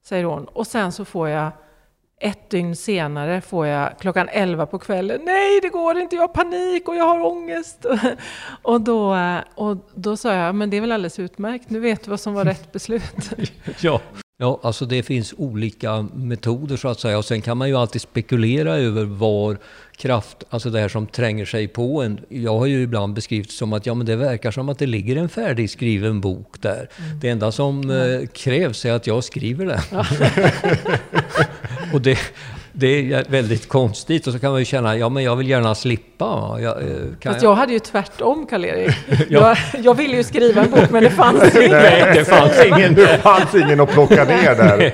[0.04, 0.44] säger hon.
[0.44, 1.50] Och sen så får jag,
[2.20, 6.28] ett dygn senare får jag klockan 11 på kvällen, nej det går inte, jag har
[6.28, 7.86] panik och jag har ångest.
[8.62, 12.04] och, då, eh, och då sa jag, men det är väl alldeles utmärkt, nu vet
[12.04, 13.30] du vad som var rätt beslut.
[13.80, 14.00] Ja.
[14.42, 17.18] Ja, alltså det finns olika metoder så att säga.
[17.18, 19.56] Och sen kan man ju alltid spekulera över var
[19.96, 22.20] kraft, alltså det här som tränger sig på en.
[22.28, 25.16] Jag har ju ibland beskrivit som att ja, men det verkar som att det ligger
[25.16, 26.88] en färdigskriven bok där.
[27.20, 29.80] Det enda som eh, krävs är att jag skriver den.
[31.92, 32.18] och det,
[32.72, 34.26] det är väldigt konstigt.
[34.26, 36.58] Och så kan man ju känna, ja men jag vill gärna slippa.
[36.60, 36.88] Jag, eh,
[37.20, 38.96] kan Fast jag hade ju tvärtom Karl-Erik.
[39.28, 42.94] Jag, jag ville ju skriva en bok men det fanns ju Nej, det fanns ingen
[42.94, 44.92] Det fanns ingen att plocka ner där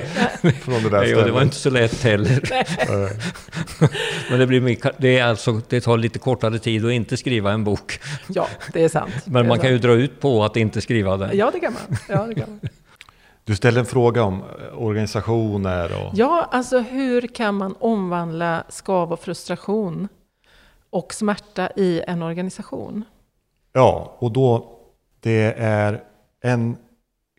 [0.53, 2.41] från det där Nej, och det var inte så lätt heller.
[4.31, 7.53] Men det, blir mycket, det, är alltså, det tar lite kortare tid att inte skriva
[7.53, 8.01] en bok.
[8.27, 9.13] Ja, det är sant.
[9.25, 9.73] Men är man kan sant.
[9.73, 11.31] ju dra ut på att inte skriva den.
[11.33, 11.99] Ja, det kan man.
[12.09, 12.71] Ja, det kan man.
[13.49, 16.11] Du ställde en fråga om eh, organisationer och...
[16.15, 20.09] ja, alltså hur kan man omvandla skav och frustration
[20.91, 23.05] och smärta i en organisation?
[23.73, 24.79] Ja, och då
[25.21, 26.05] det är
[26.41, 26.77] en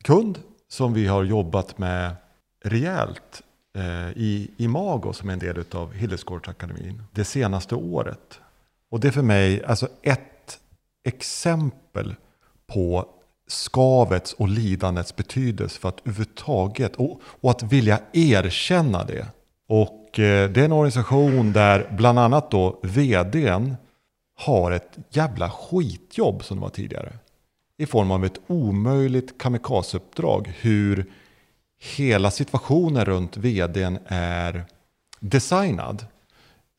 [0.04, 2.16] kund som vi har jobbat med
[2.64, 3.42] rejält
[3.76, 8.40] eh, i, i Mago som är en del av Hillesgårdsakademin det senaste året.
[8.92, 10.60] Och det är för mig alltså ett
[11.04, 12.16] exempel
[12.68, 13.10] på
[13.50, 19.28] skavets och lidandets betydelse för att överhuvudtaget och, och att vilja erkänna det.
[19.68, 23.76] Och eh, det är en organisation där bland annat då vdn
[24.36, 27.14] har ett jävla skitjobb som det var tidigare.
[27.78, 30.54] I form av ett omöjligt kamikazeuppdrag.
[30.60, 31.06] Hur
[31.98, 34.66] hela situationen runt vdn är
[35.20, 36.06] designad.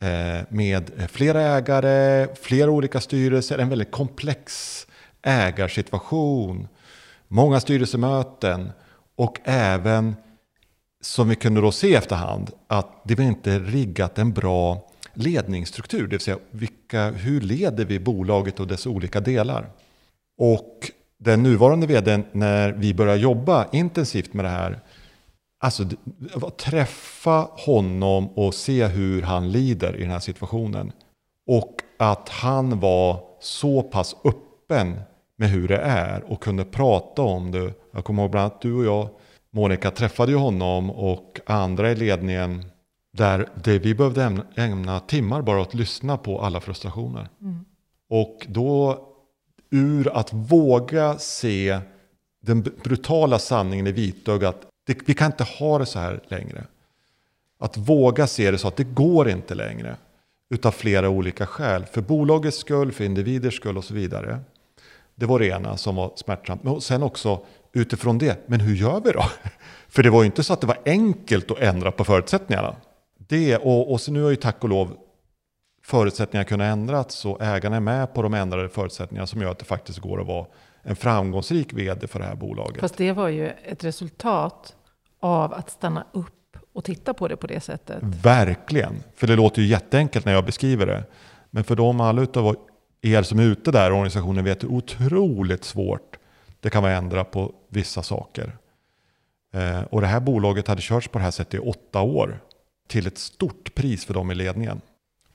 [0.02, 4.87] Eh, med flera ägare, flera olika styrelser, en väldigt komplex
[5.22, 6.68] ägarsituation,
[7.28, 8.72] många styrelsemöten
[9.16, 10.16] och även
[11.00, 16.09] som vi kunde då se efterhand att det var inte riggat en bra ledningsstruktur, det
[16.09, 19.70] vill säga vilka, hur leder vi bolaget och dess olika delar.
[20.38, 24.80] Och den nuvarande vdn, när vi började jobba intensivt med det här,
[25.61, 25.83] alltså
[26.35, 30.92] att träffa honom och se hur han lider i den här situationen.
[31.46, 35.00] Och att han var så pass öppen
[35.40, 37.72] med hur det är och kunde prata om det.
[37.92, 39.09] Jag kommer ihåg bland annat du och jag,
[39.50, 42.64] Monica, träffade ju honom och andra i ledningen
[43.12, 47.29] där det vi behövde ämna, ägna timmar bara att lyssna på alla frustrationer.
[47.40, 47.64] Mm.
[48.09, 49.07] Och då
[49.70, 51.81] ur att våga se
[52.40, 54.66] den brutala sanningen i vitögat.
[54.87, 56.64] Det, vi kan inte ha det så här längre.
[57.59, 59.96] Att våga se det så att det går inte längre.
[60.50, 61.87] Utav flera olika skäl.
[61.87, 64.40] För bolagets skull, för individers skull och så vidare.
[65.20, 66.62] Det var det ena som var smärtsamt.
[66.62, 67.40] Men sen också
[67.72, 69.24] utifrån det, men hur gör vi då?
[69.88, 72.76] För det var ju inte så att det var enkelt att ändra på förutsättningarna.
[73.18, 74.96] Det, och, och så nu har ju tack och lov
[75.83, 79.64] förutsättningarna kunnat ändras och ägarna är med på de ändrade förutsättningarna som gör att det
[79.64, 80.46] faktiskt går att vara
[80.83, 82.80] en framgångsrik vd för det här bolaget.
[82.80, 84.76] Fast det var ju ett resultat
[85.20, 87.98] av att stanna upp och titta på det på det sättet.
[88.02, 91.04] Verkligen, för det låter ju jätteenkelt när jag beskriver det.
[91.50, 92.56] Men för de alla utav
[93.02, 96.18] er som är ute där organisationen vet hur otroligt svårt
[96.60, 98.56] det kan vara att ändra på vissa saker.
[99.52, 102.40] Eh, och det här bolaget hade körts på det här sättet i åtta år
[102.88, 104.80] till ett stort pris för dem i ledningen.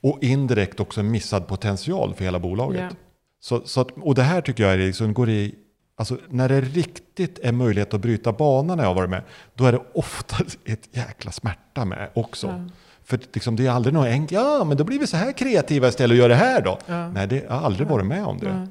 [0.00, 2.80] Och indirekt också en missad potential för hela bolaget.
[2.80, 2.92] Yeah.
[3.40, 5.54] Så, så att, och det här tycker jag är liksom, går i,
[5.96, 9.22] alltså när det riktigt är möjlighet att bryta banan när jag har varit med,
[9.54, 12.48] då är det ofta ett jäkla smärta med också.
[12.48, 12.70] Mm.
[13.06, 15.88] För liksom, det är aldrig något enkelt, ja men då blir vi så här kreativa
[15.88, 16.78] istället och gör det här då.
[16.86, 17.08] Ja.
[17.08, 18.68] Nej, det, jag har aldrig varit med om det.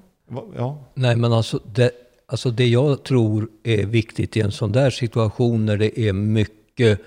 [0.58, 0.84] Ja.
[0.93, 1.91] Nej, men alltså det,
[2.28, 7.02] alltså det jag tror är viktigt i en sån där situation när det är mycket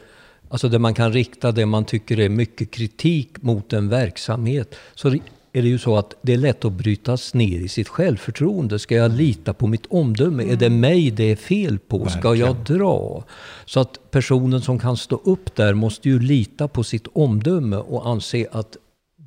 [0.51, 4.75] Alltså där man kan rikta det man tycker är mycket kritik mot en verksamhet.
[4.95, 5.19] Så
[5.59, 8.79] är det ju så att det är lätt att brytas ner i sitt självförtroende.
[8.79, 10.43] Ska jag lita på mitt omdöme?
[10.43, 10.55] Mm.
[10.55, 11.99] Är det mig det är fel på?
[11.99, 12.21] Verkligen.
[12.21, 13.25] Ska jag dra?
[13.65, 18.09] Så att personen som kan stå upp där måste ju lita på sitt omdöme och
[18.09, 18.77] anse att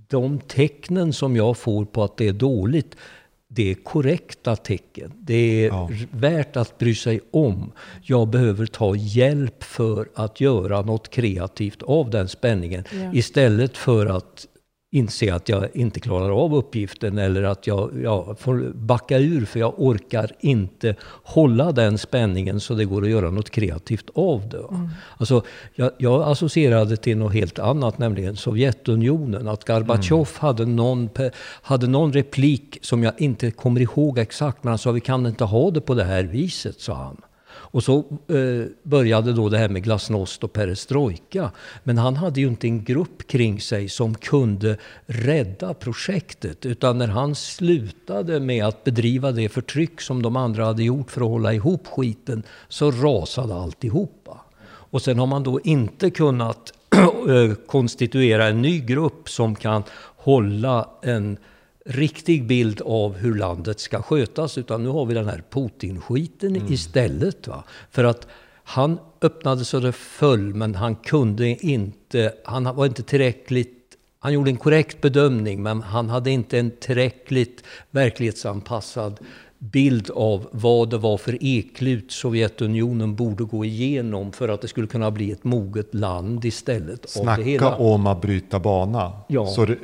[0.08, 2.96] de tecknen som jag får på att det är dåligt,
[3.48, 5.12] det är korrekta tecken.
[5.20, 5.90] Det är ja.
[6.12, 7.72] värt att bry sig om.
[8.02, 12.84] Jag behöver ta hjälp för att göra något kreativt av den spänningen.
[12.92, 13.14] Ja.
[13.14, 14.48] Istället för att
[14.94, 19.60] inse att jag inte klarar av uppgiften eller att jag, jag får backa ur för
[19.60, 24.58] jag orkar inte hålla den spänningen så det går att göra något kreativt av det.
[24.58, 24.90] Mm.
[25.18, 25.44] Alltså,
[25.76, 29.48] jag, jag associerade till något helt annat, nämligen Sovjetunionen.
[29.48, 30.40] Att Gorbatjov mm.
[30.40, 31.10] hade, någon,
[31.62, 35.44] hade någon replik som jag inte kommer ihåg exakt, men han sa vi kan inte
[35.44, 37.22] ha det på det här viset, sa han.
[37.72, 41.52] Och så eh, började då det här med glasnost och perestrojka.
[41.84, 46.66] Men han hade ju inte en grupp kring sig som kunde rädda projektet.
[46.66, 51.22] Utan när han slutade med att bedriva det förtryck som de andra hade gjort för
[51.22, 54.38] att hålla ihop skiten så rasade alltihopa.
[54.64, 56.74] Och sen har man då inte kunnat
[57.30, 59.84] eh, konstituera en ny grupp som kan
[60.16, 61.38] hålla en
[61.86, 64.58] riktig bild av hur landet ska skötas.
[64.58, 66.74] Utan nu har vi den här Putin-skiten mm.
[66.74, 67.48] istället.
[67.48, 67.64] Va?
[67.92, 68.28] För att
[68.64, 73.78] han öppnade så det föll, men han kunde inte, han var inte tillräckligt
[74.24, 79.20] han gjorde en korrekt bedömning, men han hade inte en tillräckligt verklighetsanpassad
[79.60, 84.88] bild av vad det var för eklut Sovjetunionen borde gå igenom för att det skulle
[84.88, 87.10] kunna bli ett moget land istället.
[87.10, 89.12] Snacka om att bryta bana.
[89.28, 89.48] Ja.
[89.48, 89.78] Så det,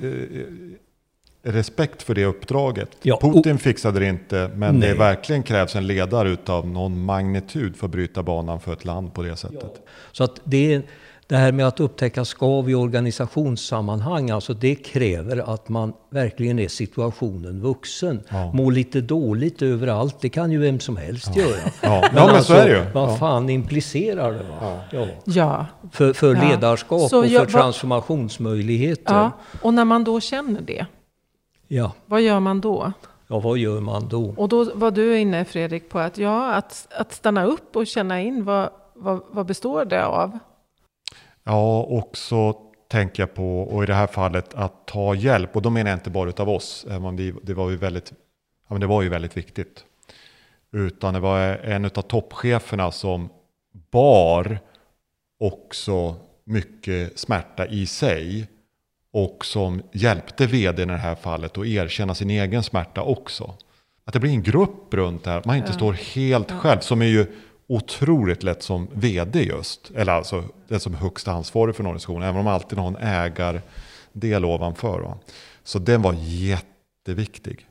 [1.47, 2.89] respekt för det uppdraget.
[3.01, 4.89] Ja, Putin fixade det inte, men nej.
[4.89, 9.13] det verkligen krävs en ledare av någon magnitud för att bryta banan för ett land
[9.13, 9.71] på det sättet.
[9.75, 9.89] Ja.
[10.11, 10.81] Så att det,
[11.27, 16.67] det här med att upptäcka skav i organisationssammanhang, alltså det kräver att man verkligen är
[16.67, 18.21] situationen vuxen.
[18.29, 18.51] Ja.
[18.53, 21.41] Må lite dåligt överallt, det kan ju vem som helst ja.
[21.41, 21.59] göra.
[21.65, 22.83] Ja, men, ja, men alltså, så är det ju.
[22.93, 24.43] Vad fan implicerar det?
[24.43, 24.79] Va?
[24.91, 25.07] Ja.
[25.25, 25.65] ja.
[25.91, 29.13] För, för ledarskap så och för transformationsmöjligheter.
[29.13, 29.31] Ja.
[29.61, 30.85] Och när man då känner det,
[31.67, 32.91] Ja, Vad gör man då?
[33.27, 34.33] ja vad gör man då?
[34.37, 38.21] Och då var du inne Fredrik på att, ja, att, att stanna upp och känna
[38.21, 40.39] in vad, vad, vad består det av?
[41.43, 45.55] Ja, och så tänker jag på, och i det här fallet, att ta hjälp.
[45.55, 46.85] Och då menar jag inte bara utav oss,
[47.43, 48.11] det, var ju väldigt,
[48.67, 49.83] ja, men det var ju väldigt viktigt.
[50.71, 53.29] Utan det var en av toppcheferna som
[53.91, 54.59] bar
[55.39, 58.47] också mycket smärta i sig.
[59.13, 63.53] Och som hjälpte vd i det här fallet att erkänna sin egen smärta också.
[64.05, 65.73] Att det blir en grupp runt det här, man inte Ja.
[65.73, 66.79] står helt själv.
[66.79, 67.25] Som är ju
[67.67, 69.91] otroligt lätt som vd just.
[69.95, 72.21] Eller alltså den som är högst ansvarig för en organisation.
[72.23, 74.99] Även om man alltid har en ägardel ovanför.
[74.99, 75.17] Va?
[75.63, 77.65] Så den var jätteviktig.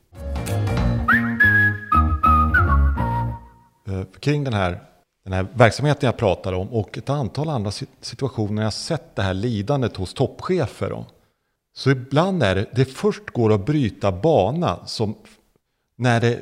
[3.89, 4.81] Eh, Kring den här,
[5.25, 9.23] den här verksamheten jag pratade om och ett antal andra si- situationer jag sett det
[9.23, 10.91] här lidandet hos toppchefer.
[10.91, 11.07] Då.
[11.77, 15.15] Så ibland är det, det först går att bryta bana som
[15.97, 16.39] när det,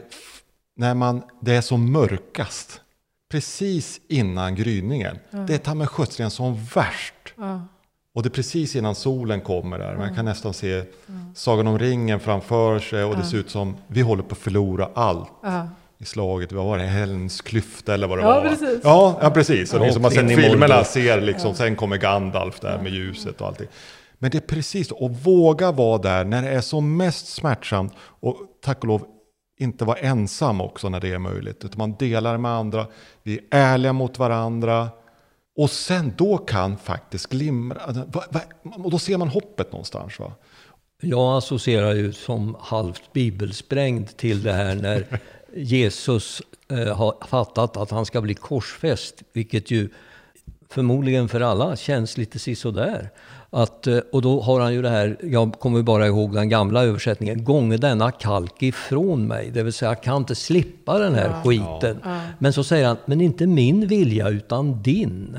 [0.77, 2.81] när man, det är som mörkast.
[3.31, 5.19] Precis innan gryningen.
[5.47, 7.15] Det är ta med sjuttsingen som värst.
[7.37, 7.61] Ja.
[8.15, 9.97] Och det är precis innan solen kommer där.
[9.97, 10.83] Man kan nästan se
[11.35, 14.89] Sagan om ringen framför sig och det ser ut som vi håller på att förlora
[14.95, 15.69] allt Ja.
[15.99, 16.53] i slaget.
[16.53, 16.85] Vad var det?
[16.85, 18.49] Helms klyfta eller vad det Ja, var?
[18.49, 18.81] precis.
[18.85, 19.75] Ja, ja precis.
[19.75, 22.93] Och ni Ja, som har sett i filmerna ser liksom, sen kommer Gandalf där med
[22.93, 23.67] ljuset och allting.
[24.19, 27.93] Men det är precis och våga vara där när det är som mest smärtsamt.
[27.99, 29.07] Och tack och lov
[29.59, 31.65] inte vara ensam också när det är möjligt.
[31.65, 32.87] Utan man delar med andra,
[33.23, 34.89] vi är ärliga mot varandra.
[35.57, 38.41] Och sen då kan faktiskt glimra, va-
[38.77, 40.33] och då ser man hoppet någonstans va?
[41.03, 45.21] Jag associerar ju som halvt bibelsprängd till det här när
[45.57, 49.89] Jesus eh, har fattat att han ska bli korsfäst, vilket ju
[50.69, 53.11] förmodligen för alla känns lite sisådär.
[53.51, 56.85] Att, eh, och då har han ju det här, jag kommer bara ihåg den gamla
[56.85, 59.51] översättningen, gånge denna kalk ifrån mig.
[59.51, 62.01] Det vill säga, jag kan inte slippa den här skiten.
[62.39, 65.37] Men så säger han, men inte min vilja utan din.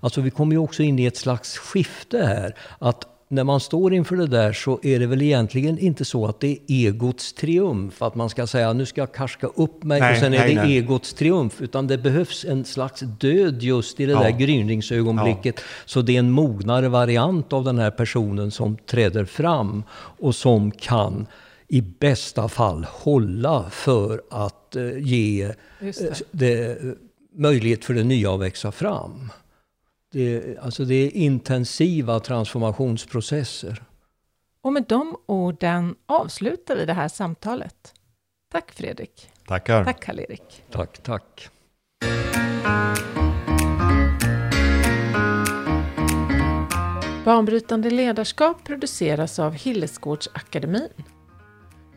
[0.00, 2.54] Alltså vi kommer ju också in i ett slags skifte här.
[2.78, 6.40] Att när man står inför det där så är det väl egentligen inte så att
[6.40, 8.02] det är egots triumf.
[8.02, 10.54] Att man ska säga nu ska jag karska upp mig Nej, och sen är nej,
[10.54, 10.76] det nej.
[10.76, 11.60] egots triumf.
[11.62, 14.22] Utan det behövs en slags död just i det Ja.
[14.22, 15.60] där gryningsögonblicket.
[15.84, 20.70] Så det är en mognare variant av den här personen som träder fram och som
[20.70, 21.26] kan
[21.68, 26.46] i bästa fall hålla för att eh, ge Just eh, det.
[26.54, 26.92] det, eh,
[27.36, 29.30] möjlighet för det nya att växa fram.
[30.12, 33.82] Det, alltså det är intensiva transformationsprocesser.
[34.60, 37.94] Och med de orden avslutar vi det här samtalet.
[38.52, 39.30] Tack Fredrik.
[39.46, 39.84] Tackar.
[39.84, 40.64] Tack Karl-Erik.
[40.70, 41.48] Tack, tack.
[47.24, 50.88] Banbrytande ledarskap produceras av Hillesgårdsakademin.